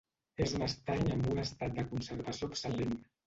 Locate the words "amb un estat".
1.17-1.77